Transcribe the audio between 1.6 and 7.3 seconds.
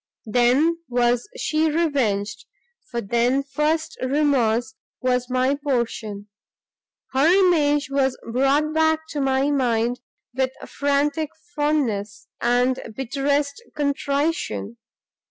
revenged, for then first remorse was my portion: her